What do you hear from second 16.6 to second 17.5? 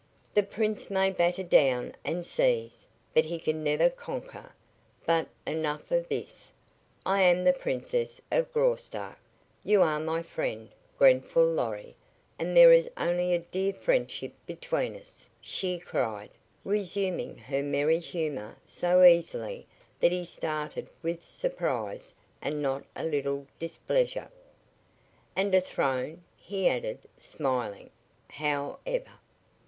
resuming